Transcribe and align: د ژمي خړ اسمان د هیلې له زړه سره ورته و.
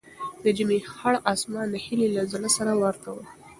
د 0.43 0.45
ژمي 0.57 0.79
خړ 0.95 1.13
اسمان 1.33 1.67
د 1.71 1.75
هیلې 1.85 2.07
له 2.15 2.23
زړه 2.31 2.49
سره 2.57 2.71
ورته 2.81 3.07
و. 3.13 3.17